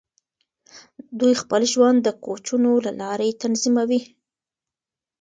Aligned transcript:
دوی 1.19 1.33
خپل 1.41 1.61
ژوند 1.73 1.97
د 2.03 2.07
کوچونو 2.23 2.71
له 2.85 2.91
لارې 3.01 3.37
تنظیموي. 3.41 4.01